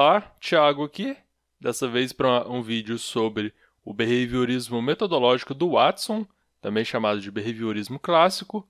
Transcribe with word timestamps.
Olá, 0.00 0.20
Thiago 0.40 0.84
aqui, 0.84 1.16
dessa 1.60 1.88
vez 1.88 2.12
para 2.12 2.48
um 2.48 2.62
vídeo 2.62 2.96
sobre 3.00 3.52
o 3.84 3.92
behaviorismo 3.92 4.80
metodológico 4.80 5.52
do 5.52 5.72
Watson, 5.72 6.24
também 6.60 6.84
chamado 6.84 7.20
de 7.20 7.32
behaviorismo 7.32 7.98
clássico. 7.98 8.64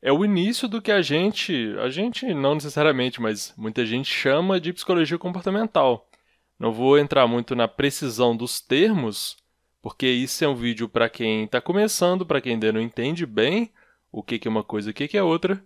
É 0.00 0.12
o 0.12 0.24
início 0.24 0.68
do 0.68 0.80
que 0.80 0.92
a 0.92 1.02
gente, 1.02 1.74
a 1.80 1.90
gente 1.90 2.32
não 2.32 2.54
necessariamente, 2.54 3.20
mas 3.20 3.52
muita 3.56 3.84
gente 3.84 4.08
chama 4.08 4.60
de 4.60 4.72
psicologia 4.72 5.18
comportamental. 5.18 6.08
Não 6.56 6.70
vou 6.70 7.00
entrar 7.00 7.26
muito 7.26 7.56
na 7.56 7.66
precisão 7.66 8.36
dos 8.36 8.60
termos, 8.60 9.36
porque 9.82 10.06
isso 10.06 10.44
é 10.44 10.46
um 10.46 10.54
vídeo 10.54 10.88
para 10.88 11.08
quem 11.08 11.46
está 11.46 11.60
começando, 11.60 12.24
para 12.24 12.40
quem 12.40 12.52
ainda 12.52 12.72
não 12.72 12.80
entende 12.80 13.26
bem 13.26 13.72
o 14.12 14.22
que, 14.22 14.40
é 14.46 14.48
uma 14.48 14.62
coisa 14.62 14.90
e 14.90 14.92
o 14.92 14.94
que 14.94 15.18
é 15.18 15.22
outra. 15.24 15.60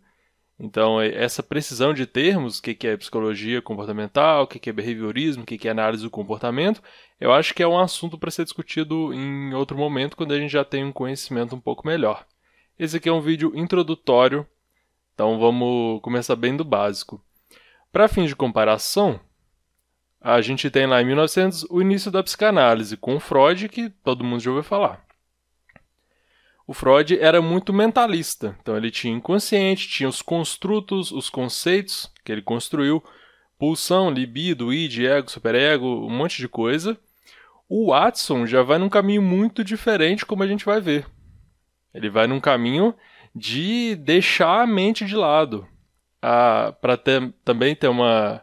Então, 0.60 1.00
é, 1.00 1.14
essa 1.14 1.42
precisão 1.42 1.94
de 1.94 2.04
termos, 2.04 2.58
o 2.58 2.62
que 2.62 2.86
é 2.86 2.96
psicologia 2.96 3.62
comportamental, 3.62 4.42
o 4.42 4.46
que 4.46 4.68
é 4.68 4.72
behaviorismo, 4.72 5.44
o 5.44 5.46
que 5.46 5.68
é 5.68 5.70
análise 5.70 6.02
do 6.02 6.10
comportamento, 6.10 6.82
eu 7.20 7.32
acho 7.32 7.54
que 7.54 7.62
é 7.62 7.68
um 7.68 7.78
assunto 7.78 8.18
para 8.18 8.30
ser 8.30 8.44
discutido 8.44 9.14
em 9.14 9.54
outro 9.54 9.78
momento, 9.78 10.16
quando 10.16 10.32
a 10.32 10.38
gente 10.38 10.50
já 10.50 10.64
tem 10.64 10.84
um 10.84 10.92
conhecimento 10.92 11.54
um 11.54 11.60
pouco 11.60 11.86
melhor. 11.86 12.26
Esse 12.78 12.96
aqui 12.96 13.08
é 13.08 13.12
um 13.12 13.20
vídeo 13.20 13.52
introdutório, 13.54 14.46
então 15.14 15.38
vamos 15.38 16.00
começar 16.02 16.34
bem 16.34 16.56
do 16.56 16.64
básico. 16.64 17.22
Para 17.92 18.08
fins 18.08 18.28
de 18.28 18.36
comparação, 18.36 19.20
a 20.20 20.40
gente 20.40 20.70
tem 20.70 20.86
lá 20.86 21.00
em 21.00 21.04
1900 21.04 21.66
o 21.70 21.80
início 21.80 22.10
da 22.10 22.22
psicanálise, 22.22 22.96
com 22.96 23.20
Freud, 23.20 23.68
que 23.68 23.88
todo 23.88 24.24
mundo 24.24 24.40
já 24.40 24.50
ouviu 24.50 24.64
falar 24.64 25.07
o 26.68 26.74
Freud 26.74 27.18
era 27.18 27.40
muito 27.40 27.72
mentalista. 27.72 28.54
Então 28.60 28.76
ele 28.76 28.90
tinha 28.90 29.14
inconsciente, 29.14 29.88
tinha 29.88 30.06
os 30.06 30.20
construtos, 30.20 31.10
os 31.10 31.30
conceitos 31.30 32.12
que 32.22 32.30
ele 32.30 32.42
construiu, 32.42 33.02
pulsão, 33.58 34.10
libido, 34.10 34.70
id, 34.70 34.98
ego, 34.98 35.30
superego, 35.30 35.86
um 35.86 36.10
monte 36.10 36.36
de 36.36 36.46
coisa. 36.46 36.98
O 37.70 37.90
Watson 37.90 38.44
já 38.46 38.62
vai 38.62 38.76
num 38.76 38.90
caminho 38.90 39.22
muito 39.22 39.64
diferente, 39.64 40.26
como 40.26 40.42
a 40.42 40.46
gente 40.46 40.66
vai 40.66 40.78
ver. 40.78 41.06
Ele 41.94 42.10
vai 42.10 42.26
num 42.26 42.38
caminho 42.38 42.94
de 43.34 43.96
deixar 43.96 44.60
a 44.60 44.66
mente 44.66 45.06
de 45.06 45.16
lado. 45.16 45.66
Para 46.20 46.98
também 47.46 47.74
ter 47.74 47.88
uma, 47.88 48.42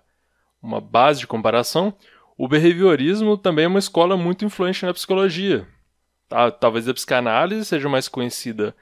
uma 0.63 0.81
base 0.81 1.19
de 1.19 1.27
comparação, 1.27 1.95
o 2.35 2.47
behaviorismo 2.47 3.37
também 3.37 3.65
é 3.65 3.67
uma 3.67 3.77
escola 3.77 4.17
muito 4.17 4.43
influente 4.43 4.83
na 4.83 4.93
psicologia. 4.95 5.67
Talvez 6.59 6.87
a 6.87 6.93
psicanálise 6.93 7.65
seja 7.65 7.87
mais 7.87 8.07
conhecida 8.07 8.75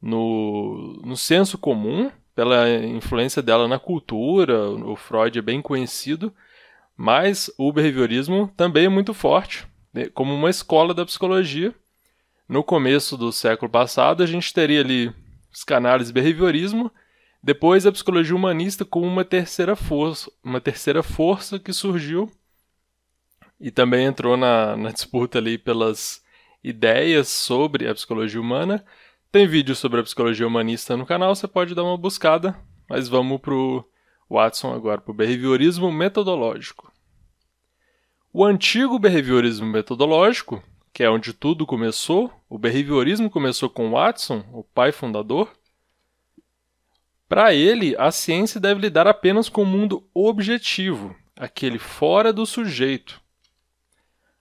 no, 0.00 1.00
no 1.04 1.16
senso 1.16 1.58
comum, 1.58 2.10
pela 2.34 2.68
influência 2.70 3.40
dela 3.40 3.66
na 3.68 3.78
cultura, 3.78 4.68
o 4.68 4.96
Freud 4.96 5.38
é 5.38 5.42
bem 5.42 5.62
conhecido, 5.62 6.32
mas 6.96 7.50
o 7.56 7.72
behaviorismo 7.72 8.52
também 8.56 8.86
é 8.86 8.88
muito 8.88 9.14
forte, 9.14 9.66
né? 9.92 10.06
como 10.06 10.34
uma 10.34 10.50
escola 10.50 10.92
da 10.92 11.06
psicologia. 11.06 11.74
No 12.48 12.62
começo 12.62 13.16
do 13.16 13.32
século 13.32 13.70
passado, 13.70 14.22
a 14.22 14.26
gente 14.26 14.52
teria 14.52 14.80
ali 14.80 15.12
psicanálise 15.50 16.10
e 16.10 16.14
behaviorismo, 16.14 16.90
depois 17.42 17.86
a 17.86 17.92
psicologia 17.92 18.34
humanista 18.34 18.84
com 18.84 19.00
uma 19.00 19.24
terceira 19.24 19.76
força, 19.76 20.30
uma 20.42 20.60
terceira 20.60 21.02
força 21.02 21.58
que 21.58 21.72
surgiu 21.72 22.30
e 23.60 23.70
também 23.70 24.06
entrou 24.06 24.36
na, 24.36 24.76
na 24.76 24.90
disputa 24.90 25.38
ali 25.38 25.56
pelas 25.56 26.23
ideias 26.64 27.28
sobre 27.28 27.86
a 27.86 27.94
psicologia 27.94 28.40
humana. 28.40 28.82
Tem 29.30 29.46
vídeo 29.46 29.76
sobre 29.76 30.00
a 30.00 30.02
psicologia 30.02 30.46
humanista 30.46 30.96
no 30.96 31.04
canal, 31.04 31.34
você 31.34 31.46
pode 31.46 31.74
dar 31.74 31.84
uma 31.84 31.98
buscada, 31.98 32.58
mas 32.88 33.08
vamos 33.08 33.40
pro 33.40 33.86
Watson 34.30 34.72
agora, 34.72 35.00
para 35.00 35.10
o 35.10 35.14
behaviorismo 35.14 35.92
metodológico. 35.92 36.90
O 38.32 38.44
antigo 38.44 38.98
behaviorismo 38.98 39.66
metodológico, 39.66 40.62
que 40.92 41.02
é 41.02 41.10
onde 41.10 41.32
tudo 41.32 41.66
começou, 41.66 42.32
o 42.48 42.58
behaviorismo 42.58 43.28
começou 43.28 43.68
com 43.68 43.90
Watson, 43.90 44.44
o 44.52 44.64
pai 44.64 44.90
fundador. 44.90 45.52
Para 47.28 47.52
ele, 47.54 47.96
a 47.98 48.10
ciência 48.10 48.60
deve 48.60 48.80
lidar 48.80 49.06
apenas 49.06 49.48
com 49.48 49.62
o 49.62 49.66
mundo 49.66 50.08
objetivo, 50.14 51.14
aquele 51.36 51.78
fora 51.78 52.32
do 52.32 52.46
sujeito, 52.46 53.20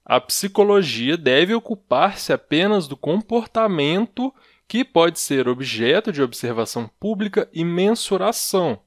a 0.05 0.19
psicologia 0.19 1.15
deve 1.15 1.53
ocupar-se 1.53 2.33
apenas 2.33 2.87
do 2.87 2.97
comportamento 2.97 4.33
que 4.67 4.83
pode 4.83 5.19
ser 5.19 5.47
objeto 5.47 6.11
de 6.11 6.21
observação 6.21 6.89
pública 6.99 7.49
e 7.53 7.63
mensuração. 7.63 8.79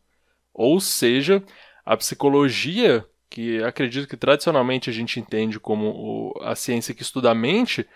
Ou 0.52 0.80
seja, 0.80 1.42
a 1.84 1.96
psicologia, 1.96 3.04
que 3.30 3.62
acredito 3.62 4.08
que 4.08 4.16
tradicionalmente 4.16 4.90
a 4.90 4.92
gente 4.92 5.20
entende 5.20 5.60
como 5.60 6.34
a 6.42 6.54
ciência 6.54 6.94
que 6.94 7.02
estuda 7.02 7.30
a 7.30 7.34
mente, 7.34 7.86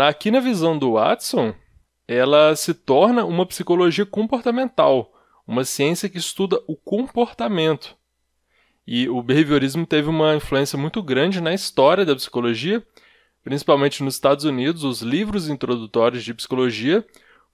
aqui 0.00 0.30
na 0.30 0.40
visão 0.40 0.78
do 0.78 0.92
Watson, 0.92 1.54
ela 2.06 2.54
se 2.54 2.72
torna 2.72 3.24
uma 3.24 3.44
psicologia 3.44 4.06
comportamental, 4.06 5.12
uma 5.46 5.64
ciência 5.64 6.08
que 6.08 6.18
estuda 6.18 6.62
o 6.66 6.76
comportamento. 6.76 7.95
E 8.86 9.08
o 9.08 9.22
behaviorismo 9.22 9.84
teve 9.84 10.08
uma 10.08 10.36
influência 10.36 10.78
muito 10.78 11.02
grande 11.02 11.40
na 11.40 11.52
história 11.52 12.04
da 12.04 12.14
psicologia, 12.14 12.86
principalmente 13.42 14.02
nos 14.02 14.14
Estados 14.14 14.44
Unidos, 14.44 14.84
os 14.84 15.02
livros 15.02 15.48
introdutórios 15.48 16.22
de 16.22 16.32
psicologia, 16.32 17.04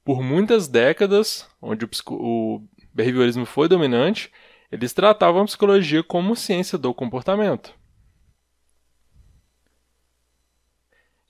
por 0.05 0.23
muitas 0.23 0.69
décadas, 0.69 1.49
onde 1.61 1.85
o, 1.85 1.89
o 2.11 2.69
behaviorismo 2.93 3.47
foi 3.47 3.69
dominante, 3.69 4.31
eles 4.71 4.93
tratavam 4.93 5.43
a 5.43 5.47
psicologia 5.47 6.03
como 6.03 6.37
ciência 6.37 6.77
do 6.77 6.93
comportamento. 6.93 7.75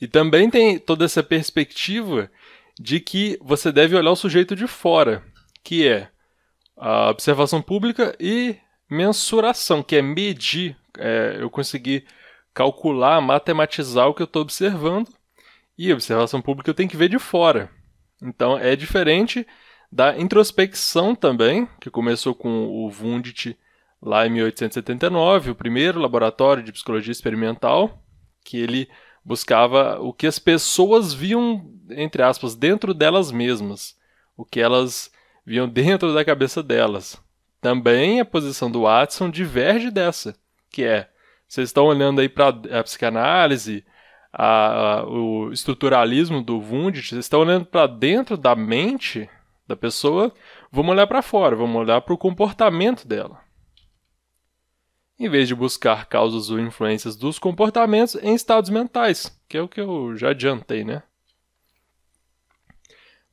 E 0.00 0.08
também 0.08 0.50
tem 0.50 0.80
toda 0.80 1.04
essa 1.04 1.22
perspectiva 1.22 2.28
de 2.78 2.98
que 2.98 3.38
você 3.40 3.70
deve 3.70 3.94
olhar 3.94 4.10
o 4.10 4.16
sujeito 4.16 4.56
de 4.56 4.66
fora, 4.66 5.22
que 5.62 5.86
é 5.86 6.08
a 6.76 7.10
observação 7.10 7.62
pública 7.62 8.16
e 8.18 8.56
mensuração, 8.92 9.82
que 9.82 9.96
é 9.96 10.02
medir, 10.02 10.76
é, 10.98 11.38
eu 11.40 11.48
conseguir 11.48 12.04
calcular, 12.54 13.20
matematizar 13.20 14.06
o 14.08 14.14
que 14.14 14.22
eu 14.22 14.26
estou 14.26 14.42
observando, 14.42 15.08
e 15.76 15.92
observação 15.92 16.42
pública 16.42 16.70
eu 16.70 16.74
tenho 16.74 16.88
que 16.88 16.96
ver 16.96 17.08
de 17.08 17.18
fora. 17.18 17.70
Então 18.22 18.58
é 18.58 18.76
diferente 18.76 19.46
da 19.90 20.18
introspecção 20.18 21.14
também, 21.14 21.68
que 21.80 21.90
começou 21.90 22.34
com 22.34 22.66
o 22.66 22.88
Wundt 22.88 23.58
lá 24.00 24.26
em 24.26 24.30
1879, 24.30 25.50
o 25.50 25.54
primeiro 25.54 25.98
laboratório 25.98 26.62
de 26.62 26.72
psicologia 26.72 27.12
experimental, 27.12 28.02
que 28.44 28.58
ele 28.58 28.88
buscava 29.24 30.00
o 30.00 30.12
que 30.12 30.26
as 30.26 30.38
pessoas 30.38 31.14
viam, 31.14 31.72
entre 31.90 32.22
aspas, 32.22 32.54
dentro 32.54 32.92
delas 32.92 33.30
mesmas, 33.30 33.96
o 34.36 34.44
que 34.44 34.60
elas 34.60 35.10
viam 35.46 35.68
dentro 35.68 36.12
da 36.12 36.24
cabeça 36.24 36.62
delas. 36.62 37.20
Também 37.62 38.18
a 38.18 38.24
posição 38.24 38.68
do 38.68 38.82
Watson 38.82 39.30
diverge 39.30 39.88
dessa, 39.88 40.34
que 40.68 40.82
é, 40.82 41.08
vocês 41.46 41.68
estão 41.68 41.84
olhando 41.84 42.20
aí 42.20 42.28
para 42.28 42.48
a 42.48 42.82
psicanálise, 42.82 43.86
a, 44.32 44.46
a, 44.96 45.06
o 45.06 45.52
estruturalismo 45.52 46.42
do 46.42 46.58
Wundt, 46.58 47.00
vocês 47.00 47.24
estão 47.24 47.38
olhando 47.38 47.64
para 47.64 47.86
dentro 47.86 48.36
da 48.36 48.56
mente 48.56 49.30
da 49.64 49.76
pessoa, 49.76 50.34
vamos 50.72 50.90
olhar 50.90 51.06
para 51.06 51.22
fora, 51.22 51.54
vamos 51.54 51.80
olhar 51.80 52.00
para 52.00 52.12
o 52.12 52.18
comportamento 52.18 53.06
dela. 53.06 53.40
Em 55.16 55.28
vez 55.28 55.46
de 55.46 55.54
buscar 55.54 56.06
causas 56.06 56.50
ou 56.50 56.58
influências 56.58 57.14
dos 57.14 57.38
comportamentos 57.38 58.16
em 58.16 58.34
estados 58.34 58.70
mentais, 58.70 59.40
que 59.48 59.56
é 59.56 59.62
o 59.62 59.68
que 59.68 59.80
eu 59.80 60.16
já 60.16 60.30
adiantei, 60.30 60.82
né? 60.82 61.04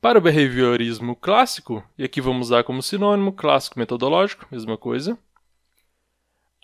Para 0.00 0.18
o 0.18 0.22
behaviorismo 0.22 1.14
clássico, 1.14 1.84
e 1.98 2.04
aqui 2.04 2.22
vamos 2.22 2.46
usar 2.46 2.64
como 2.64 2.82
sinônimo 2.82 3.34
clássico 3.34 3.78
metodológico, 3.78 4.46
mesma 4.50 4.78
coisa, 4.78 5.18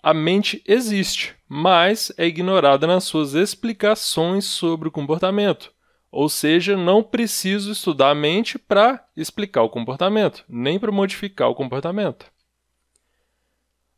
a 0.01 0.11
mente 0.11 0.63
existe, 0.65 1.35
mas 1.47 2.11
é 2.17 2.25
ignorada 2.25 2.87
nas 2.87 3.03
suas 3.03 3.35
explicações 3.35 4.45
sobre 4.45 4.87
o 4.87 4.91
comportamento. 4.91 5.71
Ou 6.11 6.27
seja, 6.29 6.75
não 6.75 7.03
preciso 7.03 7.73
estudar 7.73 8.09
a 8.09 8.15
mente 8.15 8.57
para 8.57 9.05
explicar 9.15 9.61
o 9.61 9.69
comportamento, 9.69 10.43
nem 10.49 10.79
para 10.79 10.91
modificar 10.91 11.47
o 11.47 11.55
comportamento. 11.55 12.25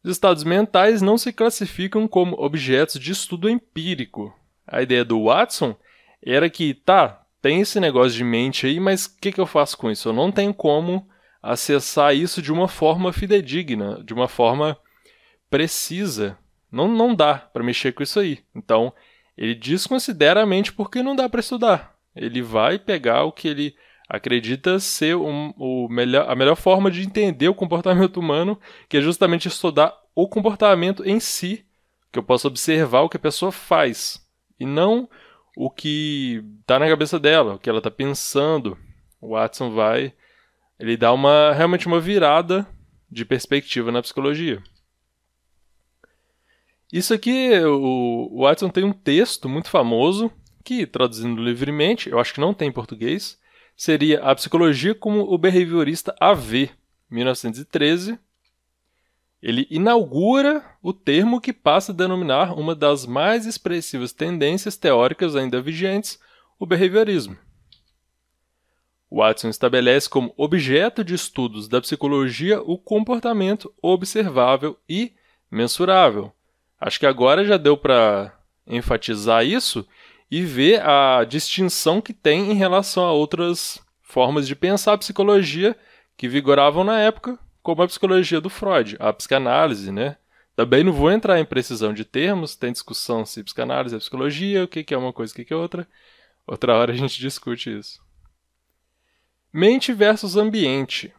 Os 0.04 0.12
estados 0.12 0.44
mentais 0.44 1.02
não 1.02 1.18
se 1.18 1.31
classificam 1.31 2.10
como 2.10 2.36
objetos 2.38 3.00
de 3.00 3.14
estudo 3.14 3.50
empírico. 3.50 4.34
A 4.68 4.81
ideia 4.81 5.06
do 5.06 5.24
Watson 5.25 5.78
era 6.22 6.50
que, 6.50 6.74
tá, 6.74 7.19
tem 7.42 7.62
esse 7.62 7.80
negócio 7.80 8.18
de 8.18 8.24
mente 8.24 8.68
aí, 8.68 8.80
mas 8.80 9.06
o 9.06 9.18
que, 9.20 9.32
que 9.32 9.40
eu 9.40 9.46
faço 9.46 9.78
com 9.78 9.90
isso? 9.90 10.10
Eu 10.10 10.14
não 10.14 10.32
tenho 10.32 10.54
como 10.54 11.08
acessar 11.42 12.16
isso 12.16 12.42
de 12.42 12.52
uma 12.52 12.68
forma 12.68 13.14
fidedigna, 13.14 14.04
de 14.04 14.14
uma 14.14 14.28
forma 14.28 14.78
precisa. 15.50 16.38
Não, 16.72 16.88
não 16.88 17.16
dá 17.16 17.36
para 17.36 17.64
mexer 17.64 17.94
com 17.94 18.04
isso 18.04 18.20
aí. 18.20 18.40
Então, 18.54 18.94
ele 19.38 19.56
desconsidera 19.56 20.44
a 20.44 20.46
mente 20.46 20.74
porque 20.74 21.02
não 21.02 21.16
dá 21.16 21.30
para 21.30 21.40
estudar. 21.40 21.96
Ele 22.16 22.42
vai 22.42 22.78
pegar 22.78 23.24
o 23.24 23.32
que 23.32 23.48
ele 23.48 23.76
acredita 24.10 24.80
ser 24.80 25.16
um, 25.16 25.54
o 25.58 25.88
melhor, 25.88 26.30
a 26.30 26.36
melhor 26.36 26.56
forma 26.56 26.92
de 26.92 27.04
entender 27.04 27.48
o 27.48 27.56
comportamento 27.56 28.18
humano, 28.18 28.60
que 28.90 28.98
é 28.98 29.02
justamente 29.02 29.48
estudar 29.48 29.96
o 30.14 30.28
comportamento 30.28 31.08
em 31.08 31.20
si, 31.20 31.66
que 32.12 32.20
eu 32.20 32.24
possa 32.24 32.48
observar 32.48 33.02
o 33.02 33.10
que 33.10 33.18
a 33.18 33.20
pessoa 33.20 33.52
faz 33.52 34.28
e 34.60 34.66
não 34.66 35.08
o 35.62 35.70
que 35.70 36.42
está 36.62 36.80
na 36.80 36.88
cabeça 36.88 37.20
dela, 37.20 37.56
o 37.56 37.60
que 37.60 37.70
ela 37.70 37.80
está 37.80 37.92
pensando. 37.92 38.78
O 39.20 39.32
Watson 39.32 39.72
vai, 39.72 40.14
ele 40.80 40.96
dá 40.96 41.12
uma 41.12 41.52
realmente 41.52 41.86
uma 41.86 42.00
virada 42.00 42.66
de 43.12 43.26
perspectiva 43.26 43.92
na 43.92 44.02
psicologia. 44.02 44.64
Isso 46.94 47.14
aqui, 47.14 47.52
o 47.60 48.44
Watson 48.44 48.70
tem 48.70 48.86
um 48.86 48.94
texto 48.94 49.50
muito 49.50 49.70
famoso 49.70 50.32
que, 50.64 50.88
traduzindo 50.88 51.44
livremente, 51.44 52.10
eu 52.10 52.20
acho 52.20 52.34
que 52.34 52.40
não 52.40 52.54
tem 52.54 52.70
em 52.70 52.72
português, 52.72 53.38
seria 53.76 54.22
A 54.24 54.34
Psicologia 54.34 54.96
como 54.96 55.24
o 55.24 55.38
Behaviorista 55.38 56.16
AV, 56.22 56.70
1913. 57.12 58.18
Ele 59.42 59.66
inaugura 59.70 60.64
o 60.82 60.92
termo 60.92 61.40
que 61.40 61.54
passa 61.54 61.92
a 61.92 61.96
denominar 61.96 62.58
uma 62.58 62.76
das 62.76 63.06
mais 63.06 63.46
expressivas 63.46 64.12
tendências 64.12 64.76
teóricas 64.76 65.36
ainda 65.36 65.62
vigentes, 65.62 66.20
o 66.60 66.66
behaviorismo. 66.66 67.38
Watson 69.12 69.50
estabelece 69.50 70.08
como 70.10 70.34
objeto 70.38 71.04
de 71.04 71.16
estudos 71.16 71.68
da 71.68 71.82
psicologia 71.82 72.62
o 72.62 72.78
comportamento 72.78 73.74
observável 73.82 74.78
e 74.88 75.14
mensurável. 75.50 76.32
Acho 76.80 77.00
que 77.00 77.06
agora 77.06 77.44
já 77.44 77.58
deu 77.58 77.76
para 77.76 78.38
enfatizar 78.68 79.44
isso 79.44 79.88
e 80.30 80.44
ver 80.44 80.82
a 80.86 81.24
distinção 81.24 82.02
que 82.02 82.14
tem 82.14 82.52
em 82.52 82.54
relação 82.54 83.04
a 83.04 83.12
outras 83.12 83.82
formas 84.02 84.48
de 84.48 84.56
pensar 84.56 84.94
a 84.94 84.98
psicologia 84.98 85.76
que 86.16 86.28
vigoravam 86.28 86.84
na 86.84 87.00
época, 87.00 87.40
como 87.62 87.82
a 87.82 87.88
psicologia 87.88 88.42
do 88.42 88.50
Freud, 88.50 88.96
a 89.00 89.12
psicanálise, 89.14 89.92
né? 89.92 90.18
Também 90.56 90.84
não 90.84 90.92
vou 90.92 91.10
entrar 91.10 91.40
em 91.40 91.46
precisão 91.46 91.94
de 91.94 92.04
termos, 92.04 92.56
tem 92.56 92.72
discussão 92.72 93.26
se 93.26 93.44
psicanálise 93.44 93.96
é 93.96 94.00
psicologia, 94.00 94.64
o 94.64 94.68
que 94.68 94.94
é 94.94 94.98
uma 94.98 95.14
coisa, 95.14 95.32
o 95.32 95.36
que 95.36 95.54
é 95.54 95.56
outra. 95.56 95.88
Outra 96.46 96.76
hora 96.76 96.92
a 96.92 96.96
gente 96.96 97.20
discute 97.22 97.78
isso. 97.78 98.02
Mente 99.54 99.94
versus 99.94 100.36
ambiente. 100.36 101.14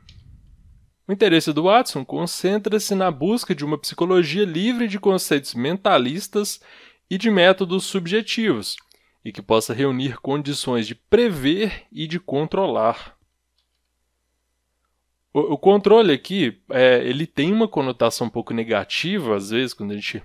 O 1.09 1.13
interesse 1.13 1.53
do 1.53 1.65
Watson 1.65 2.05
concentra-se 2.05 2.95
na 2.95 3.11
busca 3.11 3.55
de 3.55 3.65
uma 3.65 3.79
psicologia 3.79 4.45
livre 4.45 4.87
de 4.87 5.01
conceitos 5.01 5.55
mentalistas 5.55 6.61
e 7.11 7.19
de 7.19 7.31
métodos 7.31 7.85
subjetivos, 7.85 8.77
e 9.25 9.33
que 9.33 9.43
possa 9.43 9.75
reunir 9.75 10.21
condições 10.21 10.87
de 10.87 10.95
prever 10.95 11.85
e 11.91 12.07
de 12.07 12.21
controlar. 12.21 13.17
O, 15.33 15.55
o 15.55 15.59
controle 15.59 16.13
aqui, 16.13 16.61
é, 16.71 17.03
ele 17.05 17.27
tem 17.27 17.53
uma 17.53 17.69
conotação 17.69 18.27
um 18.27 18.31
pouco 18.31 18.53
negativa, 18.53 19.37
às 19.37 19.51
vezes, 19.51 19.75
quando 19.75 19.93
a 19.93 19.95
gente 19.95 20.23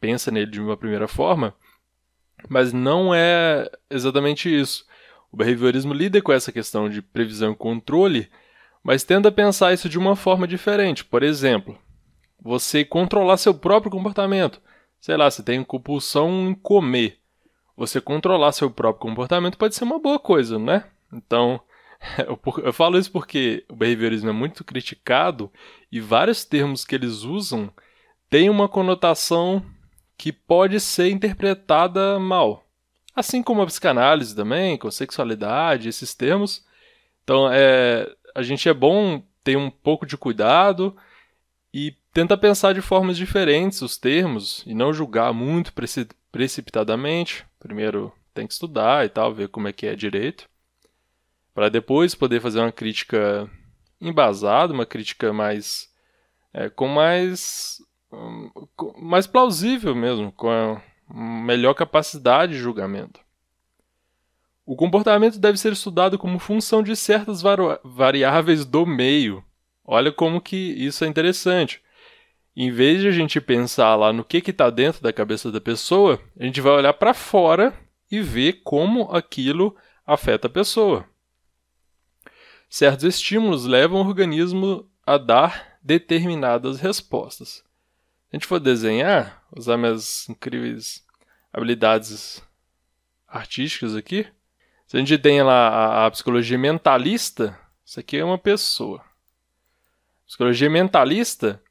pensa 0.00 0.30
nele 0.30 0.50
de 0.50 0.60
uma 0.60 0.76
primeira 0.76 1.06
forma, 1.06 1.54
mas 2.48 2.72
não 2.72 3.14
é 3.14 3.70
exatamente 3.90 4.48
isso. 4.48 4.84
O 5.30 5.36
behaviorismo 5.36 5.94
lida 5.94 6.20
com 6.20 6.32
essa 6.32 6.52
questão 6.52 6.88
de 6.88 7.00
previsão 7.00 7.52
e 7.52 7.56
controle, 7.56 8.28
mas 8.82 9.04
tenta 9.04 9.30
pensar 9.30 9.72
isso 9.72 9.88
de 9.88 9.98
uma 9.98 10.16
forma 10.16 10.46
diferente. 10.46 11.04
Por 11.04 11.22
exemplo, 11.22 11.78
você 12.40 12.84
controlar 12.84 13.36
seu 13.36 13.54
próprio 13.54 13.92
comportamento. 13.92 14.60
Sei 15.00 15.16
lá, 15.16 15.30
você 15.30 15.42
tem 15.42 15.62
compulsão 15.64 16.48
em 16.48 16.54
comer 16.54 17.22
você 17.76 18.00
controlar 18.00 18.52
seu 18.52 18.70
próprio 18.70 19.08
comportamento 19.08 19.58
pode 19.58 19.74
ser 19.74 19.84
uma 19.84 19.98
boa 19.98 20.18
coisa, 20.18 20.58
né? 20.58 20.84
Então, 21.12 21.60
eu 22.64 22.72
falo 22.72 22.98
isso 22.98 23.10
porque 23.10 23.64
o 23.68 23.76
behaviorismo 23.76 24.30
é 24.30 24.32
muito 24.32 24.64
criticado 24.64 25.50
e 25.90 26.00
vários 26.00 26.44
termos 26.44 26.84
que 26.84 26.94
eles 26.94 27.22
usam 27.22 27.72
têm 28.28 28.50
uma 28.50 28.68
conotação 28.68 29.64
que 30.16 30.32
pode 30.32 30.80
ser 30.80 31.10
interpretada 31.10 32.18
mal. 32.18 32.64
Assim 33.14 33.42
como 33.42 33.60
a 33.60 33.66
psicanálise 33.66 34.34
também, 34.34 34.78
com 34.78 34.90
sexualidade, 34.90 35.88
esses 35.88 36.14
termos. 36.14 36.64
Então, 37.22 37.50
é, 37.52 38.10
a 38.34 38.42
gente 38.42 38.68
é 38.68 38.74
bom 38.74 39.22
ter 39.44 39.56
um 39.56 39.70
pouco 39.70 40.06
de 40.06 40.16
cuidado 40.16 40.96
e 41.74 41.94
tenta 42.12 42.36
pensar 42.36 42.72
de 42.72 42.80
formas 42.80 43.16
diferentes 43.16 43.82
os 43.82 43.96
termos 43.98 44.62
e 44.66 44.74
não 44.74 44.92
julgar 44.92 45.32
muito 45.32 45.72
precipitadamente. 46.30 47.44
Primeiro 47.58 48.12
tem 48.32 48.46
que 48.46 48.52
estudar 48.52 49.04
e 49.04 49.08
tal, 49.08 49.34
ver 49.34 49.48
como 49.48 49.68
é 49.68 49.72
que 49.72 49.86
é 49.86 49.94
direito, 49.94 50.48
para 51.54 51.68
depois 51.68 52.14
poder 52.14 52.40
fazer 52.40 52.60
uma 52.60 52.72
crítica 52.72 53.50
embasada, 54.00 54.72
uma 54.72 54.86
crítica 54.86 55.32
mais 55.32 55.88
é, 56.52 56.68
com 56.68 56.88
mais 56.88 57.78
com, 58.76 58.92
mais 59.00 59.26
plausível 59.26 59.94
mesmo, 59.94 60.32
com 60.32 60.50
a 60.50 60.82
melhor 61.12 61.74
capacidade 61.74 62.52
de 62.52 62.58
julgamento. 62.58 63.20
O 64.64 64.76
comportamento 64.76 65.38
deve 65.38 65.58
ser 65.58 65.72
estudado 65.72 66.18
como 66.18 66.38
função 66.38 66.82
de 66.82 66.94
certas 66.94 67.42
variáveis 67.84 68.64
do 68.64 68.86
meio. 68.86 69.44
Olha 69.84 70.12
como 70.12 70.40
que 70.40 70.56
isso 70.56 71.04
é 71.04 71.08
interessante 71.08 71.82
em 72.56 72.70
vez 72.70 73.00
de 73.00 73.08
a 73.08 73.12
gente 73.12 73.40
pensar 73.40 73.94
lá 73.96 74.12
no 74.12 74.24
que 74.24 74.38
está 74.38 74.68
dentro 74.68 75.02
da 75.02 75.12
cabeça 75.12 75.50
da 75.50 75.60
pessoa, 75.60 76.20
a 76.38 76.44
gente 76.44 76.60
vai 76.60 76.72
olhar 76.72 76.92
para 76.92 77.14
fora 77.14 77.74
e 78.10 78.20
ver 78.20 78.60
como 78.62 79.04
aquilo 79.10 79.74
afeta 80.06 80.46
a 80.46 80.50
pessoa. 80.50 81.06
Certos 82.72 83.04
estímulos 83.04 83.66
levam 83.66 84.00
o 84.00 84.06
organismo 84.06 84.90
a 85.04 85.18
dar 85.18 85.76
determinadas 85.82 86.80
respostas. 86.80 87.56
Se 87.56 87.64
a 88.32 88.36
gente 88.36 88.46
for 88.46 88.58
desenhar, 88.58 89.44
usar 89.54 89.76
minhas 89.76 90.26
incríveis 90.26 91.04
habilidades 91.52 92.42
artísticas 93.28 93.94
aqui, 93.94 94.26
se 94.86 94.96
a 94.96 95.00
gente 95.00 95.18
tem 95.18 95.42
lá 95.42 95.68
a, 95.68 96.06
a 96.06 96.10
psicologia 96.10 96.56
mentalista, 96.56 97.54
isso 97.84 98.00
aqui 98.00 98.16
é 98.16 98.24
uma 98.24 98.38
pessoa. 98.38 99.04
Psicologia 100.26 100.70
mentalista 100.70 101.62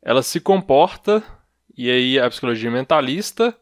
ela 0.00 0.22
se 0.22 0.40
comporta 0.40 1.22
e 1.76 1.90
aí 1.90 2.18
a 2.18 2.30
psicologia 2.30 2.70
mentalista 2.70 3.54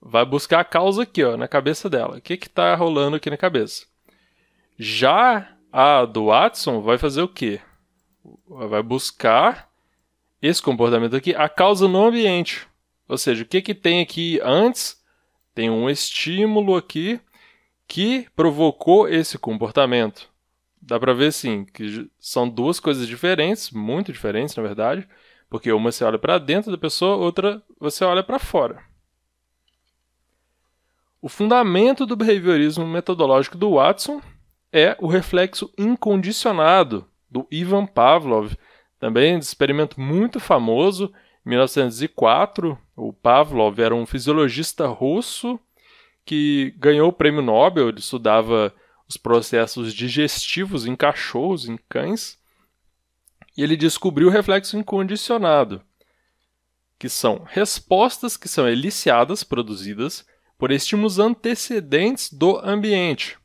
vai 0.00 0.24
buscar 0.24 0.60
a 0.60 0.64
causa 0.64 1.02
aqui, 1.02 1.24
ó, 1.24 1.36
na 1.36 1.48
cabeça 1.48 1.90
dela. 1.90 2.18
O 2.18 2.20
que 2.20 2.36
que 2.36 2.48
tá 2.48 2.76
rolando 2.76 3.16
aqui 3.16 3.28
na 3.28 3.36
cabeça? 3.36 3.86
Já 4.78 5.57
a 5.72 6.04
do 6.04 6.26
Watson 6.26 6.80
vai 6.80 6.98
fazer 6.98 7.22
o 7.22 7.28
quê? 7.28 7.60
Vai 8.46 8.82
buscar 8.82 9.68
esse 10.40 10.62
comportamento 10.62 11.16
aqui, 11.16 11.34
a 11.34 11.48
causa 11.48 11.88
no 11.88 12.06
ambiente. 12.06 12.66
Ou 13.08 13.18
seja, 13.18 13.42
o 13.42 13.46
que 13.46 13.62
que 13.62 13.74
tem 13.74 14.00
aqui 14.00 14.40
antes? 14.42 15.02
Tem 15.54 15.70
um 15.70 15.88
estímulo 15.88 16.76
aqui 16.76 17.20
que 17.86 18.28
provocou 18.36 19.08
esse 19.08 19.38
comportamento. 19.38 20.28
Dá 20.80 21.00
para 21.00 21.14
ver 21.14 21.32
sim 21.32 21.64
que 21.64 22.08
são 22.18 22.48
duas 22.48 22.78
coisas 22.78 23.06
diferentes, 23.06 23.70
muito 23.70 24.12
diferentes 24.12 24.54
na 24.54 24.62
verdade 24.62 25.08
porque 25.48 25.72
uma 25.72 25.90
você 25.90 26.04
olha 26.04 26.18
para 26.18 26.38
dentro 26.38 26.70
da 26.70 26.78
pessoa, 26.78 27.16
outra 27.16 27.62
você 27.80 28.04
olha 28.04 28.22
para 28.22 28.38
fora. 28.38 28.82
O 31.20 31.28
fundamento 31.28 32.06
do 32.06 32.14
behaviorismo 32.14 32.86
metodológico 32.86 33.56
do 33.56 33.74
Watson 33.74 34.20
é 34.72 34.96
o 35.00 35.06
reflexo 35.06 35.72
incondicionado 35.78 37.08
do 37.30 37.46
Ivan 37.50 37.86
Pavlov, 37.86 38.52
também 38.98 39.36
um 39.36 39.38
experimento 39.38 40.00
muito 40.00 40.40
famoso. 40.40 41.12
Em 41.46 41.50
1904, 41.50 42.78
o 42.96 43.12
Pavlov 43.12 43.78
era 43.78 43.94
um 43.94 44.06
fisiologista 44.06 44.86
russo 44.86 45.58
que 46.24 46.74
ganhou 46.76 47.08
o 47.08 47.12
prêmio 47.12 47.40
Nobel. 47.40 47.88
Ele 47.88 48.00
estudava 48.00 48.74
os 49.08 49.16
processos 49.16 49.94
digestivos 49.94 50.86
em 50.86 50.94
cachorros, 50.94 51.68
em 51.68 51.78
cães, 51.88 52.38
e 53.56 53.62
ele 53.62 53.76
descobriu 53.76 54.28
o 54.28 54.30
reflexo 54.30 54.76
incondicionado, 54.76 55.80
que 56.98 57.08
são 57.08 57.42
respostas 57.46 58.36
que 58.36 58.48
são 58.48 58.68
eliciadas, 58.68 59.42
produzidas 59.42 60.26
por 60.58 60.70
estímulos 60.70 61.18
antecedentes 61.18 62.32
do 62.32 62.58
ambiente. 62.58 63.38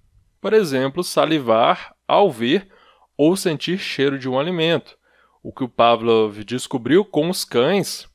Por 0.43 0.51
exemplo, 0.51 1.05
salivar 1.05 1.95
ao 2.05 2.29
ver 2.29 2.67
ou 3.15 3.33
sentir 3.37 3.77
cheiro 3.77 4.19
de 4.19 4.27
um 4.27 4.37
alimento. 4.37 4.97
O 5.41 5.53
que 5.53 5.63
o 5.63 5.69
Pavlov 5.69 6.43
descobriu 6.43 7.05
com 7.05 7.29
os 7.29 7.45
cães, 7.45 8.09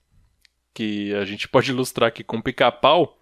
que 0.75 1.15
a 1.15 1.25
gente 1.25 1.49
pode 1.49 1.71
ilustrar 1.71 2.09
aqui 2.09 2.23
com 2.23 2.43
pica-pau, 2.43 3.19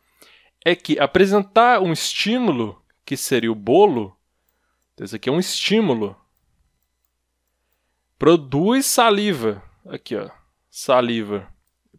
é 0.64 0.74
que 0.74 0.98
apresentar 0.98 1.80
um 1.80 1.92
estímulo, 1.92 2.82
que 3.04 3.16
seria 3.16 3.52
o 3.52 3.54
bolo, 3.54 4.12
esse 5.00 5.14
aqui 5.14 5.28
é 5.28 5.32
um 5.32 5.38
estímulo, 5.38 6.16
produz 8.18 8.86
saliva. 8.86 9.62
Aqui, 9.84 10.16
ó. 10.16 10.28
Saliva. 10.68 11.46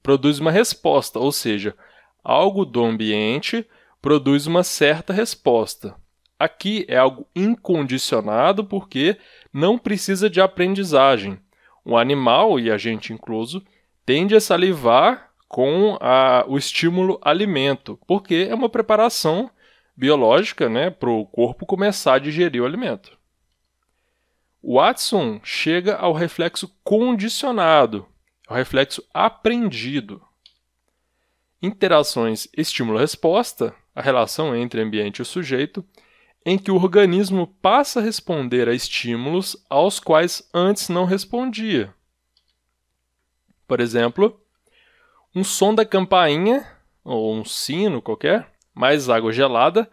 Produz 0.03 0.39
uma 0.39 0.51
resposta, 0.51 1.19
ou 1.19 1.31
seja, 1.31 1.73
algo 2.21 2.65
do 2.65 2.83
ambiente 2.83 3.65
produz 4.01 4.45
uma 4.45 4.61
certa 4.61 5.13
resposta. 5.13 5.95
Aqui 6.39 6.85
é 6.87 6.97
algo 6.97 7.27
incondicionado 7.35 8.63
porque 8.63 9.17
não 9.51 9.77
precisa 9.77 10.29
de 10.29 10.39
aprendizagem. 10.39 11.39
O 11.83 11.97
animal, 11.97 12.59
e 12.59 12.69
a 12.69 12.77
gente 12.77 13.11
incluso, 13.11 13.63
tende 14.05 14.35
a 14.35 14.41
salivar 14.41 15.31
com 15.47 15.97
a, 15.99 16.43
o 16.47 16.57
estímulo 16.57 17.19
alimento, 17.21 17.99
porque 18.05 18.47
é 18.49 18.53
uma 18.53 18.69
preparação 18.69 19.49
biológica 19.95 20.69
né, 20.69 20.89
para 20.89 21.09
o 21.09 21.25
corpo 21.25 21.65
começar 21.65 22.15
a 22.15 22.19
digerir 22.19 22.61
o 22.61 22.65
alimento. 22.65 23.17
Watson 24.63 25.39
chega 25.43 25.95
ao 25.95 26.13
reflexo 26.13 26.71
condicionado, 26.83 28.05
ao 28.47 28.57
reflexo 28.57 29.03
aprendido. 29.13 30.21
Interações 31.61 32.47
estímulo-resposta, 32.55 33.73
a 33.95 34.01
relação 34.01 34.55
entre 34.55 34.81
ambiente 34.81 35.21
e 35.21 35.25
sujeito, 35.25 35.83
em 36.49 36.57
que 36.57 36.71
o 36.71 36.75
organismo 36.75 37.45
passa 37.61 37.99
a 37.99 38.01
responder 38.01 38.69
a 38.69 38.73
estímulos 38.73 39.61
aos 39.69 39.99
quais 39.99 40.49
antes 40.53 40.87
não 40.87 41.03
respondia. 41.03 41.93
Por 43.67 43.81
exemplo, 43.81 44.39
um 45.35 45.43
som 45.43 45.75
da 45.75 45.83
campainha, 45.83 46.65
ou 47.03 47.35
um 47.35 47.43
sino 47.43 48.01
qualquer, 48.01 48.47
mais 48.73 49.09
água 49.09 49.33
gelada, 49.33 49.91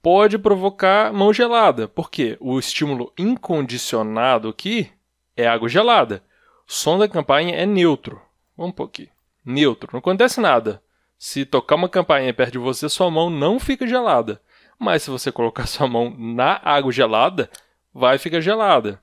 pode 0.00 0.38
provocar 0.38 1.12
mão 1.12 1.32
gelada, 1.32 1.88
porque 1.88 2.36
o 2.38 2.56
estímulo 2.56 3.12
incondicionado 3.18 4.48
aqui 4.48 4.88
é 5.36 5.48
água 5.48 5.68
gelada. 5.68 6.22
O 6.68 6.72
som 6.72 6.98
da 6.98 7.08
campainha 7.08 7.56
é 7.56 7.66
neutro. 7.66 8.22
Vamos 8.56 8.70
um 8.70 8.76
pouquinho. 8.76 9.10
Neutro. 9.44 9.90
Não 9.92 9.98
acontece 9.98 10.40
nada. 10.40 10.80
Se 11.18 11.44
tocar 11.44 11.74
uma 11.74 11.88
campainha 11.88 12.32
perto 12.32 12.52
de 12.52 12.58
você, 12.58 12.88
sua 12.88 13.10
mão 13.10 13.28
não 13.28 13.58
fica 13.58 13.88
gelada. 13.88 14.40
Mas 14.78 15.02
se 15.02 15.10
você 15.10 15.32
colocar 15.32 15.66
sua 15.68 15.88
mão 15.88 16.14
na 16.16 16.60
água 16.62 16.92
gelada, 16.92 17.50
vai 17.92 18.18
ficar 18.18 18.40
gelada. 18.40 19.02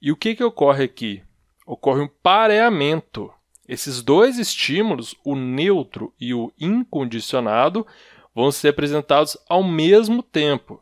E 0.00 0.12
o 0.12 0.16
que, 0.16 0.34
que 0.34 0.44
ocorre 0.44 0.84
aqui? 0.84 1.22
Ocorre 1.66 2.02
um 2.02 2.08
pareamento. 2.08 3.32
Esses 3.68 4.02
dois 4.02 4.38
estímulos, 4.38 5.14
o 5.24 5.34
neutro 5.34 6.14
e 6.20 6.32
o 6.32 6.52
incondicionado, 6.58 7.86
vão 8.34 8.52
ser 8.52 8.68
apresentados 8.68 9.36
ao 9.48 9.62
mesmo 9.62 10.22
tempo. 10.22 10.80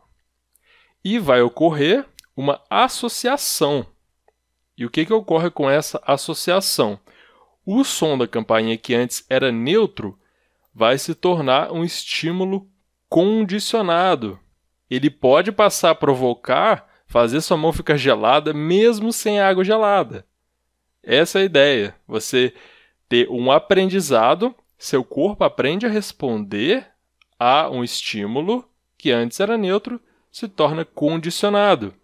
E 1.02 1.18
vai 1.18 1.40
ocorrer 1.40 2.06
uma 2.36 2.60
associação. 2.68 3.86
E 4.76 4.84
o 4.84 4.90
que, 4.90 5.06
que 5.06 5.12
ocorre 5.12 5.50
com 5.50 5.70
essa 5.70 6.02
associação? 6.04 6.98
O 7.64 7.84
som 7.84 8.18
da 8.18 8.26
campainha, 8.26 8.76
que 8.76 8.94
antes 8.94 9.24
era 9.30 9.50
neutro, 9.50 10.18
vai 10.74 10.98
se 10.98 11.14
tornar 11.14 11.72
um 11.72 11.84
estímulo 11.84 12.68
condicionado. 13.14 14.40
Ele 14.90 15.08
pode 15.08 15.52
passar 15.52 15.90
a 15.90 15.94
provocar, 15.94 16.88
fazer 17.06 17.40
sua 17.42 17.56
mão 17.56 17.72
ficar 17.72 17.96
gelada 17.96 18.52
mesmo 18.52 19.12
sem 19.12 19.38
água 19.38 19.62
gelada. 19.62 20.26
Essa 21.00 21.38
é 21.38 21.42
a 21.42 21.44
ideia. 21.44 21.94
Você 22.08 22.52
ter 23.08 23.30
um 23.30 23.52
aprendizado, 23.52 24.52
seu 24.76 25.04
corpo 25.04 25.44
aprende 25.44 25.86
a 25.86 25.88
responder 25.88 26.88
a 27.38 27.70
um 27.70 27.84
estímulo 27.84 28.68
que 28.98 29.12
antes 29.12 29.38
era 29.38 29.56
neutro, 29.56 30.00
se 30.28 30.48
torna 30.48 30.84
condicionado. 30.84 31.94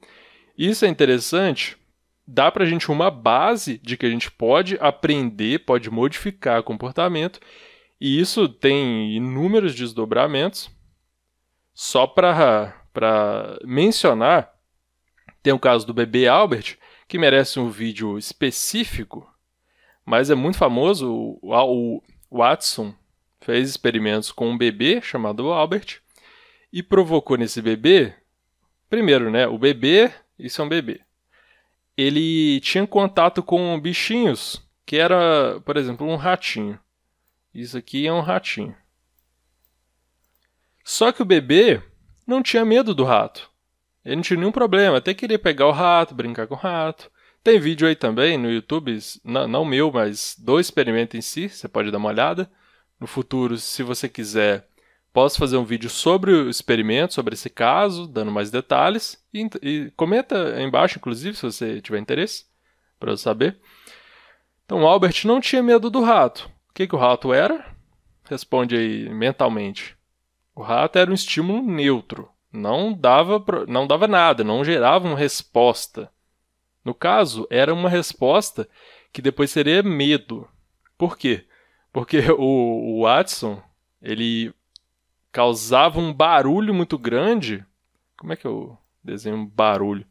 Isso 0.57 0.85
é 0.85 0.89
interessante, 0.89 1.77
dá 2.25 2.53
para 2.53 2.63
a 2.63 2.69
gente 2.69 2.89
uma 2.89 3.11
base 3.11 3.81
de 3.83 3.97
que 3.97 4.07
a 4.07 4.11
gente 4.11 4.31
pode 4.31 4.79
aprender, 4.81 5.65
pode 5.65 5.91
modificar 5.91 6.63
comportamento, 6.63 7.41
e 8.01 8.21
isso 8.21 8.49
tem 8.49 9.17
inúmeros 9.17 9.75
desdobramentos. 9.75 10.71
Só 11.83 12.07
para 12.07 12.75
mencionar, 13.65 14.55
tem 15.43 15.51
o 15.51 15.59
caso 15.59 15.87
do 15.87 15.95
bebê 15.95 16.29
Albert, 16.29 16.77
que 17.09 17.19
merece 17.19 17.59
um 17.59 17.71
vídeo 17.71 18.19
específico, 18.19 19.27
mas 20.05 20.29
é 20.29 20.35
muito 20.35 20.59
famoso. 20.59 21.39
O, 21.41 22.03
Watson 22.31 22.95
fez 23.41 23.71
experimentos 23.71 24.31
com 24.31 24.51
um 24.51 24.59
bebê 24.59 25.01
chamado 25.01 25.51
Albert 25.51 26.03
e 26.71 26.83
provocou 26.83 27.39
nesse 27.39 27.63
bebê, 27.63 28.13
primeiro, 28.91 29.31
né, 29.31 29.47
o 29.47 29.57
bebê, 29.57 30.13
isso 30.39 30.61
é 30.61 30.65
um 30.67 30.69
bebê. 30.69 31.01
Ele 31.97 32.61
tinha 32.61 32.87
contato 32.87 33.43
com 33.43 33.81
bichinhos, 33.81 34.63
que 34.85 34.99
era, 34.99 35.59
por 35.65 35.79
exemplo, 35.79 36.07
um 36.07 36.17
ratinho. 36.17 36.79
Isso 37.55 37.79
aqui 37.79 38.07
é 38.07 38.13
um 38.13 38.21
ratinho. 38.21 38.77
Só 40.85 41.13
que 41.13 41.23
o 41.23 41.27
bebê 41.27 41.83
não 42.27 42.43
tinha 42.43 42.65
medo 42.65 42.95
do 42.95 43.05
rato. 43.05 43.51
Ele 44.05 44.17
não 44.17 44.23
tinha 44.23 44.39
nenhum 44.39 44.53
problema, 44.53 44.99
até 44.99 45.13
queria 45.13 45.39
pegar 45.39 45.67
o 45.67 45.73
rato, 45.73 46.15
brincar 46.15 46.47
com 46.47 46.55
o 46.55 46.59
rato. 46.59 47.11
Tem 47.43 47.59
vídeo 47.59 47.89
aí 47.89 47.97
também 47.97 48.37
no 48.37 48.51
YouTube, 48.51 48.99
não, 49.25 49.65
meu, 49.65 49.91
mas 49.91 50.37
do 50.39 50.61
experimento 50.61 51.17
em 51.17 51.23
si, 51.23 51.49
você 51.49 51.69
pode 51.69 51.91
dar 51.91 51.99
uma 51.99 52.09
olhada. 52.09 52.51
No 52.99 53.07
futuro, 53.07 53.57
se 53.57 53.83
você 53.83 54.09
quiser, 54.09 54.69
posso 55.13 55.39
fazer 55.39 55.57
um 55.57 55.65
vídeo 55.65 55.89
sobre 55.89 56.33
o 56.33 56.51
experimento, 56.51 57.15
sobre 57.15 57.35
esse 57.35 57.49
caso, 57.49 58.07
dando 58.07 58.31
mais 58.31 58.51
detalhes. 58.51 59.23
E, 59.33 59.49
e 59.63 59.93
comenta 59.97 60.55
aí 60.55 60.63
embaixo, 60.63 60.99
inclusive, 60.99 61.37
se 61.37 61.43
você 61.43 61.81
tiver 61.81 61.99
interesse, 61.99 62.45
para 62.99 63.11
eu 63.11 63.17
saber. 63.17 63.59
Então, 64.67 64.87
Albert 64.87 65.23
não 65.25 65.41
tinha 65.41 65.63
medo 65.63 65.91
do 65.91 66.03
rato. 66.03 66.51
O 66.69 66.75
que, 66.75 66.87
que 66.87 66.95
o 66.95 66.99
rato 66.99 67.33
era? 67.33 67.75
Responde 68.29 68.77
aí 68.77 69.09
mentalmente. 69.09 69.97
O 70.61 70.63
rato 70.63 70.99
era 70.99 71.11
um 71.11 71.15
estímulo 71.15 71.63
neutro, 71.63 72.29
não 72.53 72.93
dava, 72.93 73.43
não 73.67 73.87
dava 73.87 74.07
nada, 74.07 74.45
não 74.45 74.63
gerava 74.63 75.09
uma 75.09 75.17
resposta. 75.17 76.13
No 76.85 76.93
caso, 76.93 77.47
era 77.49 77.73
uma 77.73 77.89
resposta 77.89 78.69
que 79.11 79.23
depois 79.23 79.51
seria 79.51 79.83
medo. 79.83 80.47
Por 80.99 81.17
quê? 81.17 81.47
Porque 81.91 82.19
o, 82.37 82.99
o 82.99 83.03
Watson, 83.05 83.63
ele 84.03 84.53
causava 85.33 85.99
um 85.99 86.13
barulho 86.13 86.75
muito 86.75 86.99
grande. 86.99 87.65
Como 88.19 88.35
é 88.35 88.37
que 88.37 88.47
eu 88.47 88.77
desenho 89.03 89.37
um 89.37 89.47
barulho? 89.47 90.07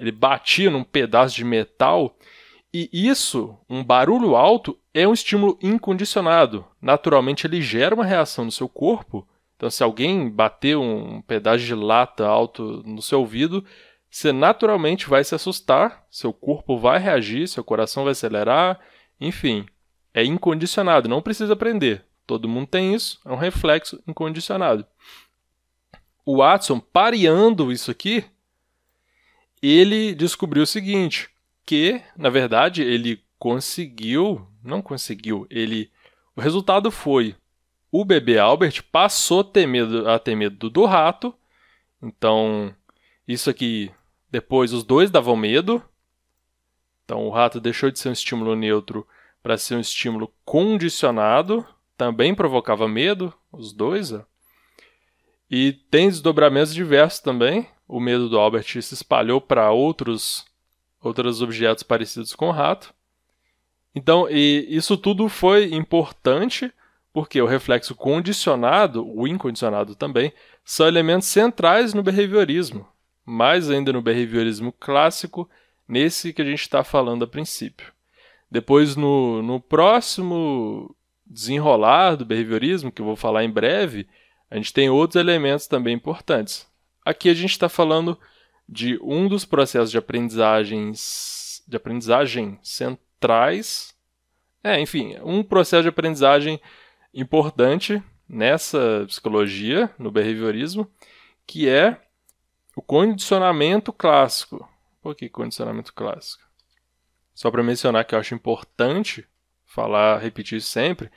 Ele 0.00 0.10
batia 0.10 0.70
num 0.70 0.82
pedaço 0.82 1.36
de 1.36 1.44
metal 1.44 2.16
e 2.72 2.88
isso, 2.90 3.58
um 3.68 3.84
barulho 3.84 4.36
alto, 4.36 4.78
é 4.94 5.06
um 5.06 5.12
estímulo 5.12 5.58
incondicionado. 5.60 6.64
Naturalmente, 6.80 7.46
ele 7.46 7.60
gera 7.60 7.94
uma 7.94 8.06
reação 8.06 8.46
no 8.46 8.50
seu 8.50 8.70
corpo 8.70 9.28
então, 9.56 9.70
se 9.70 9.82
alguém 9.82 10.28
bater 10.28 10.76
um 10.76 11.22
pedaço 11.22 11.64
de 11.64 11.74
lata 11.74 12.26
alto 12.26 12.82
no 12.84 13.00
seu 13.00 13.20
ouvido, 13.20 13.64
você 14.10 14.32
naturalmente 14.32 15.08
vai 15.08 15.24
se 15.24 15.34
assustar, 15.34 16.04
seu 16.10 16.32
corpo 16.32 16.78
vai 16.78 16.98
reagir, 16.98 17.48
seu 17.48 17.64
coração 17.64 18.04
vai 18.04 18.12
acelerar, 18.12 18.80
enfim, 19.20 19.66
é 20.12 20.24
incondicionado, 20.24 21.08
não 21.08 21.22
precisa 21.22 21.52
aprender. 21.52 22.04
Todo 22.26 22.48
mundo 22.48 22.66
tem 22.66 22.94
isso, 22.94 23.20
é 23.24 23.30
um 23.30 23.36
reflexo 23.36 24.02
incondicionado. 24.06 24.86
O 26.24 26.38
Watson, 26.38 26.80
pareando 26.80 27.70
isso 27.70 27.90
aqui, 27.90 28.24
ele 29.62 30.14
descobriu 30.14 30.62
o 30.62 30.66
seguinte, 30.66 31.28
que, 31.66 32.00
na 32.16 32.30
verdade, 32.30 32.82
ele 32.82 33.22
conseguiu, 33.38 34.46
não 34.62 34.82
conseguiu, 34.82 35.46
ele 35.50 35.90
o 36.36 36.40
resultado 36.40 36.90
foi 36.90 37.36
o 37.96 38.04
bebê 38.04 38.40
Albert 38.40 38.82
passou 38.90 39.42
a 39.42 39.44
ter 39.44 39.68
medo, 39.68 40.10
a 40.10 40.18
ter 40.18 40.34
medo 40.34 40.68
do 40.68 40.84
rato. 40.84 41.32
Então, 42.02 42.74
isso 43.26 43.48
aqui, 43.48 43.88
depois 44.28 44.72
os 44.72 44.82
dois 44.82 45.12
davam 45.12 45.36
medo. 45.36 45.80
Então, 47.04 47.24
o 47.24 47.30
rato 47.30 47.60
deixou 47.60 47.92
de 47.92 48.00
ser 48.00 48.08
um 48.08 48.12
estímulo 48.12 48.56
neutro 48.56 49.06
para 49.40 49.56
ser 49.56 49.76
um 49.76 49.80
estímulo 49.80 50.34
condicionado. 50.44 51.64
Também 51.96 52.34
provocava 52.34 52.88
medo, 52.88 53.32
os 53.52 53.72
dois. 53.72 54.10
Ó. 54.10 54.22
E 55.48 55.74
tem 55.88 56.08
desdobramentos 56.08 56.74
diversos 56.74 57.20
também. 57.20 57.68
O 57.86 58.00
medo 58.00 58.28
do 58.28 58.40
Albert 58.40 58.82
se 58.82 58.92
espalhou 58.92 59.40
para 59.40 59.70
outros, 59.70 60.44
outros 61.00 61.40
objetos 61.40 61.84
parecidos 61.84 62.34
com 62.34 62.48
o 62.48 62.52
rato. 62.52 62.92
Então, 63.94 64.28
isso 64.28 64.96
tudo 64.96 65.28
foi 65.28 65.72
importante 65.72 66.72
porque 67.14 67.40
o 67.40 67.46
reflexo 67.46 67.94
condicionado, 67.94 69.08
o 69.08 69.28
incondicionado 69.28 69.94
também, 69.94 70.32
são 70.64 70.88
elementos 70.88 71.28
centrais 71.28 71.94
no 71.94 72.02
behaviorismo, 72.02 72.88
mais 73.24 73.70
ainda 73.70 73.92
no 73.92 74.02
behaviorismo 74.02 74.72
clássico, 74.72 75.48
nesse 75.86 76.32
que 76.32 76.42
a 76.42 76.44
gente 76.44 76.62
está 76.62 76.82
falando 76.82 77.24
a 77.24 77.28
princípio. 77.28 77.92
Depois, 78.50 78.96
no, 78.96 79.40
no 79.42 79.60
próximo 79.60 80.92
desenrolar 81.24 82.16
do 82.16 82.24
behaviorismo, 82.24 82.90
que 82.90 83.00
eu 83.00 83.06
vou 83.06 83.14
falar 83.14 83.44
em 83.44 83.50
breve, 83.50 84.08
a 84.50 84.56
gente 84.56 84.72
tem 84.72 84.90
outros 84.90 85.14
elementos 85.14 85.68
também 85.68 85.94
importantes. 85.94 86.66
Aqui 87.04 87.28
a 87.28 87.34
gente 87.34 87.52
está 87.52 87.68
falando 87.68 88.18
de 88.68 88.98
um 89.00 89.28
dos 89.28 89.44
processos 89.44 89.90
de 89.92 89.98
aprendizagens 89.98 91.62
de 91.64 91.76
aprendizagem 91.76 92.58
centrais. 92.60 93.94
É, 94.64 94.80
enfim, 94.80 95.16
um 95.22 95.44
processo 95.44 95.84
de 95.84 95.88
aprendizagem 95.90 96.60
importante 97.14 98.02
nessa 98.28 99.04
psicologia, 99.06 99.90
no 99.98 100.10
behaviorismo, 100.10 100.90
que 101.46 101.68
é 101.68 102.00
o 102.76 102.82
condicionamento 102.82 103.92
clássico. 103.92 104.68
Por 105.00 105.14
que 105.14 105.28
condicionamento 105.28 105.92
clássico? 105.94 106.42
Só 107.34 107.50
para 107.50 107.62
mencionar 107.62 108.04
que 108.04 108.14
eu 108.14 108.18
acho 108.18 108.34
importante 108.34 109.26
falar, 109.64 110.18
repetir 110.18 110.60
sempre, 110.60 111.10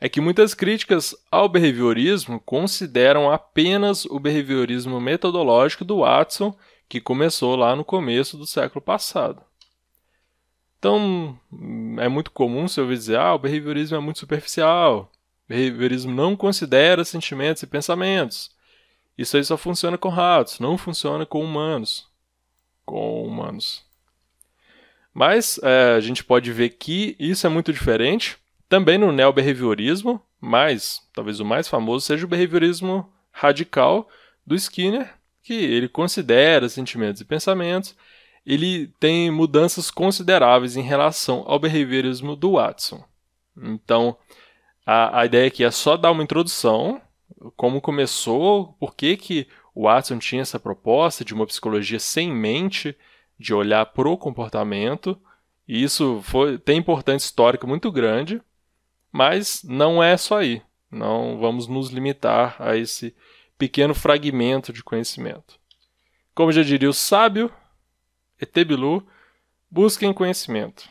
é 0.00 0.08
que 0.08 0.20
muitas 0.20 0.54
críticas 0.54 1.14
ao 1.30 1.48
behaviorismo 1.48 2.40
consideram 2.40 3.30
apenas 3.30 4.04
o 4.04 4.18
behaviorismo 4.18 5.00
metodológico 5.00 5.84
do 5.84 5.98
Watson, 5.98 6.56
que 6.88 7.00
começou 7.00 7.56
lá 7.56 7.74
no 7.74 7.84
começo 7.84 8.36
do 8.36 8.46
século 8.46 8.80
passado. 8.80 9.42
Então, 10.78 11.38
é 11.98 12.08
muito 12.08 12.30
comum 12.30 12.68
se 12.68 12.80
ouvir 12.80 12.96
dizer: 12.96 13.18
ah, 13.18 13.34
o 13.34 13.38
behaviorismo 13.38 13.96
é 13.96 14.00
muito 14.00 14.20
superficial, 14.20 15.10
behaviorismo 15.48 16.12
não 16.12 16.36
considera 16.36 17.04
sentimentos 17.04 17.62
e 17.62 17.66
pensamentos. 17.66 18.50
Isso 19.16 19.36
aí 19.36 19.44
só 19.44 19.56
funciona 19.56 19.98
com 19.98 20.08
ratos, 20.08 20.60
não 20.60 20.78
funciona 20.78 21.26
com 21.26 21.42
humanos. 21.42 22.06
Com 22.84 23.24
humanos. 23.24 23.82
Mas 25.12 25.58
é, 25.62 25.94
a 25.96 26.00
gente 26.00 26.22
pode 26.22 26.52
ver 26.52 26.70
que 26.70 27.16
isso 27.18 27.46
é 27.46 27.50
muito 27.50 27.72
diferente 27.72 28.36
também 28.68 28.98
no 28.98 29.10
neobehaviorismo, 29.10 30.22
mas 30.40 31.02
talvez 31.12 31.40
o 31.40 31.44
mais 31.44 31.66
famoso 31.66 32.06
seja 32.06 32.24
o 32.24 32.28
behaviorismo 32.28 33.10
radical 33.32 34.08
do 34.46 34.54
Skinner, 34.54 35.12
que 35.42 35.54
ele 35.54 35.88
considera 35.88 36.68
sentimentos 36.68 37.20
e 37.20 37.24
pensamentos, 37.24 37.96
ele 38.46 38.88
tem 39.00 39.30
mudanças 39.30 39.90
consideráveis 39.90 40.76
em 40.76 40.82
relação 40.82 41.42
ao 41.46 41.58
behaviorismo 41.58 42.36
do 42.36 42.52
Watson. 42.52 43.02
Então, 43.56 44.16
a, 44.90 45.20
a 45.20 45.26
ideia 45.26 45.48
aqui 45.48 45.62
é 45.62 45.70
só 45.70 45.98
dar 45.98 46.10
uma 46.10 46.22
introdução, 46.22 46.98
como 47.58 47.78
começou, 47.78 48.72
por 48.80 48.94
que, 48.94 49.18
que 49.18 49.46
o 49.74 49.82
Watson 49.82 50.18
tinha 50.18 50.40
essa 50.40 50.58
proposta 50.58 51.22
de 51.22 51.34
uma 51.34 51.46
psicologia 51.46 52.00
sem 52.00 52.32
mente, 52.32 52.96
de 53.38 53.52
olhar 53.52 53.84
para 53.84 54.08
o 54.08 54.16
comportamento, 54.16 55.20
e 55.68 55.82
isso 55.82 56.22
foi, 56.24 56.56
tem 56.56 56.78
importância 56.78 57.26
histórica 57.26 57.66
muito 57.66 57.92
grande, 57.92 58.40
mas 59.12 59.62
não 59.62 60.02
é 60.02 60.16
só 60.16 60.38
aí. 60.38 60.62
Não 60.90 61.38
vamos 61.38 61.68
nos 61.68 61.90
limitar 61.90 62.56
a 62.58 62.74
esse 62.74 63.14
pequeno 63.58 63.94
fragmento 63.94 64.72
de 64.72 64.82
conhecimento. 64.82 65.60
Como 66.34 66.50
já 66.50 66.62
diria 66.62 66.88
o 66.88 66.94
sábio, 66.94 67.52
Etebilu, 68.40 69.06
busquem 69.70 70.14
conhecimento. 70.14 70.88